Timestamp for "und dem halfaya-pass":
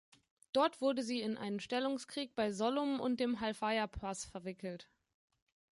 2.99-4.25